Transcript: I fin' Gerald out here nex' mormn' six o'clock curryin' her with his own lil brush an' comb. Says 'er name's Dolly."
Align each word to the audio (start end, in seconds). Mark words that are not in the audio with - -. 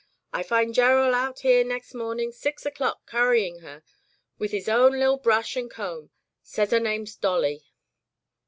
I 0.33 0.41
fin' 0.41 0.73
Gerald 0.73 1.13
out 1.13 1.41
here 1.41 1.63
nex' 1.63 1.93
mormn' 1.93 2.31
six 2.31 2.65
o'clock 2.65 3.05
curryin' 3.05 3.59
her 3.59 3.83
with 4.39 4.49
his 4.49 4.67
own 4.67 4.93
lil 4.97 5.17
brush 5.17 5.55
an' 5.55 5.69
comb. 5.69 6.09
Says 6.41 6.73
'er 6.73 6.79
name's 6.79 7.15
Dolly." 7.15 7.67